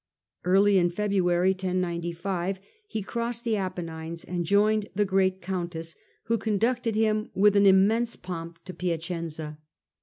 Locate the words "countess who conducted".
5.43-6.95